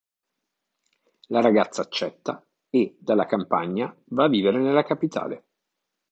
[1.27, 5.45] La ragazza accetta e, dalla campagna, va a vivere nella capitale.